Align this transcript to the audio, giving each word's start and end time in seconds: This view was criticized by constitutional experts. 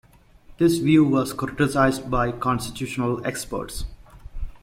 This 0.57 0.79
view 0.79 1.05
was 1.05 1.31
criticized 1.31 2.09
by 2.09 2.31
constitutional 2.31 3.23
experts. 3.23 3.85